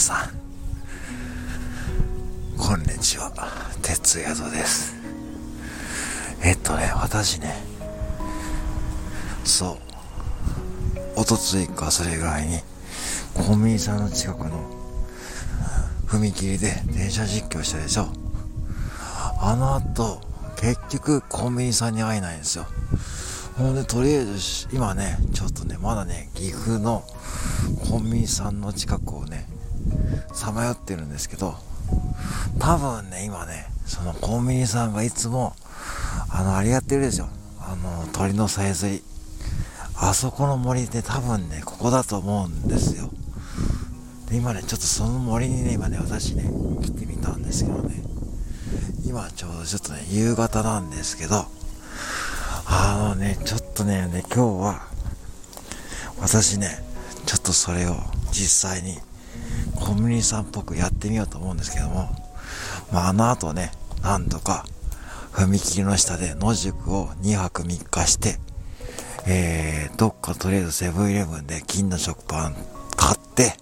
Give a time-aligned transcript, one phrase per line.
[0.00, 0.30] さん。
[2.56, 3.30] こんにちは。
[3.82, 4.94] 哲也です。
[6.42, 7.54] えっとね私ね
[9.44, 11.20] そう。
[11.20, 12.60] おとついかそれぐらいに
[13.34, 14.70] コンビニさんの近くの
[16.06, 18.08] 踏切で電車実況したでしょ。
[19.38, 20.22] あの後
[20.56, 22.66] 結局コンビニさんに会えないんですよ。
[23.58, 27.04] ほんでとりあえず今ねちょっとねまだね岐阜の
[27.90, 29.46] コンビニさんの近くをね
[30.32, 31.54] さまよってるんですけど
[32.58, 35.54] 多分ね今ねそのコンビニさんがいつも
[36.30, 37.26] あのあれやってるでしょ。
[37.60, 39.02] あの鳥のさえずり。
[39.96, 43.10] あそこの森で多分ねここだと思うんですよ。
[44.28, 46.44] で今ねちょっとその森にね今ね私ね
[46.82, 48.10] 来てみたんですけどね。
[49.10, 51.44] 今ちょうどちょっとね、夕方なんですけど、
[52.64, 54.82] あのね、ちょっとね、ね今日は、
[56.20, 56.78] 私ね、
[57.26, 57.96] ちょっとそれを
[58.30, 58.98] 実際に
[59.90, 62.08] コンビニさんっぽくやってみようと思うんですけども、
[62.92, 63.72] まあ、あの後ね、
[64.04, 64.64] なんとか、
[65.32, 68.38] 踏切の下で野宿を2泊3日して、
[69.26, 72.54] えー、どっかとりあえずセブンイレブンで金の食パン
[72.96, 73.54] 買って、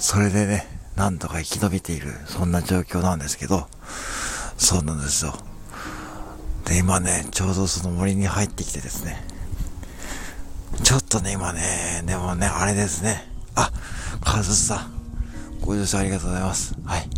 [0.00, 3.68] それでね、なんとか生き延びている、そんな状況なんですけど、
[4.58, 5.34] そうなんですよ。
[6.64, 9.24] で、今ね、ちょうどその森に入ってきてですね、
[10.82, 13.30] ちょっとね、今ね、でもね、あれですね。
[13.54, 13.70] あ、
[14.24, 14.99] カズさん、
[15.60, 16.74] ご乗車ありがとうございます。
[16.84, 17.08] はい。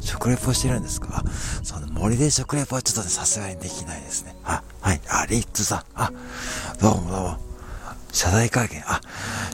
[0.00, 1.24] 食レポしてるんですか？
[1.62, 4.36] その森で食レポはちょっとね、さすがにできないですね。
[4.44, 5.00] あ、はい。
[5.08, 5.84] あ、リッツさん。
[5.94, 6.10] あ、
[6.80, 7.38] どうもどうも。
[8.12, 8.82] 謝罪会見。
[8.86, 9.00] あ、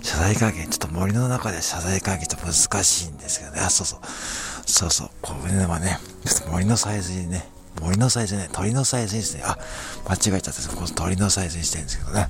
[0.03, 0.69] 謝罪会見。
[0.69, 3.61] ちょっと森の中で謝罪会見ちょって難しいんですけどね。
[3.61, 4.01] あ、そうそう。
[4.67, 5.11] そうそう。
[5.21, 7.49] これはね、ちょっと森のサイズにね、
[7.81, 9.59] 森のサイズね、鳥のサイズにですね、あ、
[10.07, 10.77] 間違えちゃった。
[10.77, 12.29] この鳥のサイズにしてるんですけどね。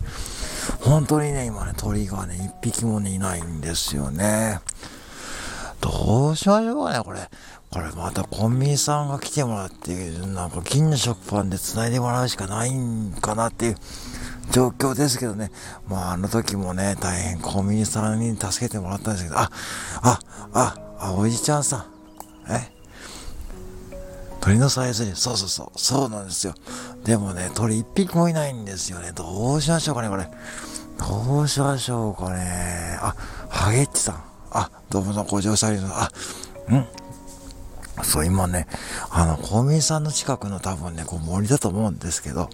[0.80, 4.61] 本当にね、今ね、鳥がね、一匹もね、いないんですよね。
[5.83, 7.29] どうしましょうかね、これ。
[7.70, 13.77] これまたコンビニさんが来てもらって、なんか金の食パンで繋いでもらうしかないんかなっていう
[14.52, 15.51] 状況ですけどね。
[15.89, 19.51] まああの時もね、大変コンビニさんに助けてもらったんですけど、あ、
[20.02, 20.20] あ、
[20.52, 21.84] あ、あ、おじちゃんさん。
[22.52, 22.70] え？
[24.40, 26.55] 鳥のさえずり、そうそうそう、そうなんですよ。
[27.05, 29.12] でもね、鳥一匹もいないんですよね。
[29.12, 30.28] どうしましょうかね、これ。
[30.98, 32.98] どうしましょうかね。
[33.01, 33.14] あ、
[33.48, 34.32] ハゲッチさん。
[34.55, 36.11] あ、どうもどうもご乗車あ
[36.68, 36.74] う。
[36.74, 36.86] ん
[38.02, 38.67] そう、今ね、
[39.11, 42.48] あの、コンビニさんの近くの多分ね、こう森だと思うんですけど、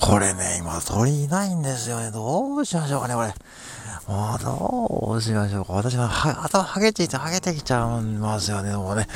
[0.00, 2.10] これね、今鳥いないんですよね。
[2.10, 3.34] どうしましょうかね、これ。
[4.08, 5.74] もうどうしましょうか。
[5.74, 8.74] 私は、は、頭はげていて、はげてきちゃいますよね。
[8.74, 9.06] もうね、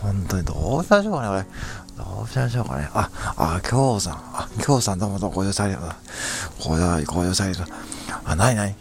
[0.00, 2.04] 本当にどうしましょうかね、これ。
[2.04, 2.88] どうしましょうかね。
[2.92, 4.14] あ、あ、京さん。
[4.14, 5.90] あ、京さんどうもどうもご乗車ありがとう。
[6.68, 7.74] ご乗車ありがとう。
[8.24, 8.74] あ、なになに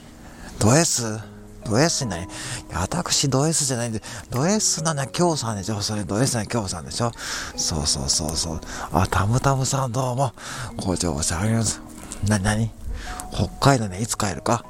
[0.59, 1.32] ド S?
[1.65, 2.27] ド S にない
[2.73, 5.81] 私ド S じゃないんで、ド S なのは京さんでしょ？
[5.81, 7.11] それド S なのは京さんでしょ？
[7.55, 8.61] そうそうそうそう。
[8.91, 10.33] あ、タムタムさんどうも。
[10.77, 11.69] ご乗車ありがと
[12.25, 12.29] う。
[12.29, 12.71] なになに
[13.33, 14.65] 北海道ね、いつ帰るか？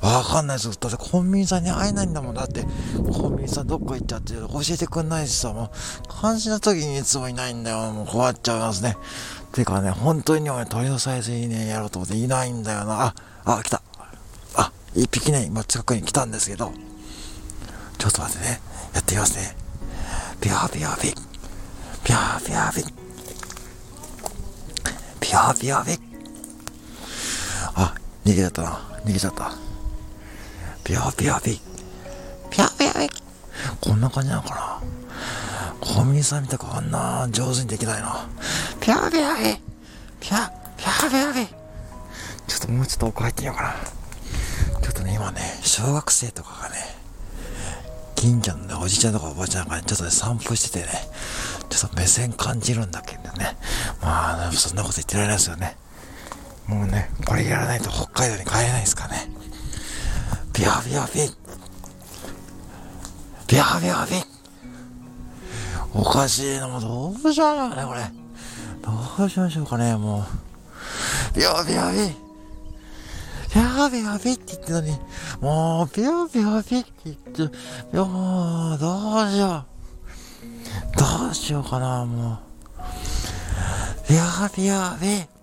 [0.00, 0.80] わかんないです。
[0.80, 2.34] だってコンビニさんに会えないんだもん。
[2.34, 2.64] だって、
[3.12, 7.92] コンビニさんどっか行っちゃって教えてくんないしさ、もう、監視の時にいつもいないんだよ。
[7.92, 8.96] もう困っちゃいますね。
[9.52, 13.06] てかね、本当に俺鳥のサイズにね、やろうと思っていないんだよな。
[13.06, 13.14] あ、
[13.44, 13.82] あ、来た。
[14.96, 16.72] あ、一匹ね、今近くに来たんですけど、
[17.98, 18.60] ちょっと待ってね。
[18.94, 19.56] やってみますね。
[20.40, 21.14] ピャーピャーピッ。
[22.04, 22.92] ピャーピャーピッ。
[25.20, 26.00] ピャーピャーピッ。
[27.74, 28.70] あ、逃げちゃったな。
[29.04, 29.52] 逃げちゃった。
[30.84, 31.60] ピャーピャーピッ。
[32.50, 33.20] ピャーピャーピッ。
[33.80, 34.80] こんな感じなのかな
[35.80, 38.28] コンビニさんみたくあんな上手にできないな。
[38.80, 39.60] ピャーピャーピッ。
[40.20, 41.46] ピャー、ピャーピャーピッ。
[42.46, 43.74] ちょっともうちょっと奥入ってみようかな。
[45.16, 46.76] 今ね、小学生とかがね、
[48.16, 50.92] 近所のね、おじちゃんとかおばあちゃんが、ちょっとね、散歩しててね、
[51.70, 53.56] ちょっと目線感じるんだけどね。
[54.02, 55.74] まあ、そんなこと言ってられないですよね。
[56.66, 59.30] もうね、これやらないと北海道に帰れないですかね。
[60.52, 61.34] ビャービャービッ。
[63.48, 64.26] ビャービャービ。
[65.94, 68.02] おかしいな、もうどうしましょうかね、これ。
[69.18, 70.26] どうしましょうかね、も
[71.34, 71.38] う。
[71.38, 72.25] ビャービャービ
[73.56, 73.62] ッ。
[73.62, 75.00] ビャービャービッって言ってたね、
[75.40, 80.96] もう、ビャービャービッって言って、もう、どうしよう。
[80.96, 82.38] どうしようかな、もう。
[84.08, 85.36] ビャービャービッ。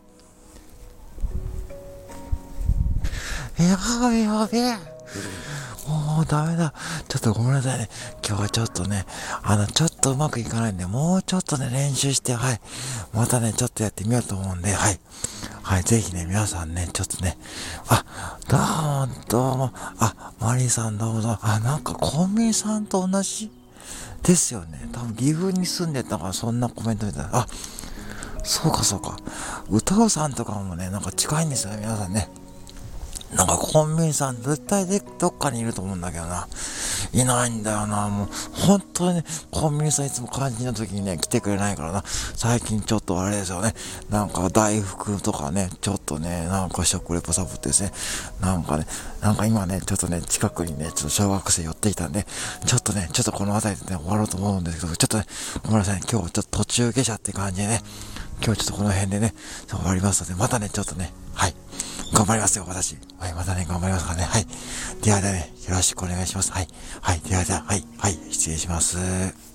[3.59, 3.77] や
[4.09, 4.92] べやべ
[6.13, 6.73] もうダメだ。
[7.07, 7.89] ちょっとごめんなさいね。
[8.25, 9.05] 今日はちょっとね、
[9.41, 12.61] あの、ちょっとうまくいかないんで、もうちょっとね、練習して、はい。
[13.13, 14.99] またね、ちょっとやってみようと思うんで、はい。
[15.63, 17.37] はい、ぜひね、皆さんね、ちょっとね、
[17.87, 18.05] あ、
[18.47, 18.59] どう
[19.07, 23.49] も、どうも、あ、マリーさんどうぞ、あ、なんかコンビニさんと同じ？
[24.21, 24.87] ですよね。
[24.93, 27.47] 多分岐阜に住んでたからそんなコメント見たいなあ、
[28.43, 29.17] そうかそうか。
[29.69, 32.29] 歌うさんとかもね、なんか近いんですよね、皆さんね。
[33.35, 36.47] なんかコンビニさん絶対でどっかにいると思うんだけどな。
[37.13, 38.07] いないんだよな。
[38.07, 42.03] もう、本当にね、コンビニさんいつも肝心な時にね、来てくれないからな。
[42.05, 43.73] 最近ちょっとあれですよね。
[44.09, 47.91] なんか大福とかね、ちょっとね、なんか食レポサボってですね。
[48.41, 48.85] なんかね、
[49.21, 52.25] なんか今ね、ちょっとね、近くにね、ちょっと小学生寄ってきたんで、
[52.65, 55.25] ちょっとね、ちょっとこの辺りでね、終わろうと思うんですけど、ちょっとね、
[55.63, 57.81] ごめんなさい、今日ちょっと途中下車って感じでね、
[58.43, 59.33] 今日ちょっとこの辺でね、
[59.69, 61.55] 終わりますので、またね、ちょっとね、はい。
[62.13, 62.95] 頑張りますよ、私。
[63.17, 64.23] はい、またね、頑張りますからね。
[64.23, 64.45] はい。
[65.01, 66.51] ではではね、よろしくお願いします。
[66.51, 66.67] はい。
[67.01, 67.19] はい。
[67.21, 67.83] ではでは、はい。
[67.97, 68.19] はい。
[68.29, 69.52] 失礼します。